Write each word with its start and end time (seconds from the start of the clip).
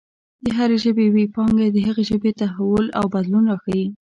د 0.43 0.45
هرې 0.57 0.77
ژبې 0.83 1.05
ویي 1.13 1.27
پانګه 1.35 1.65
د 1.71 1.77
هغې 1.87 2.03
ژبې 2.09 2.31
تحول 2.41 2.85
او 2.97 3.05
بدلون 3.13 3.43
راښايي. 3.51 3.87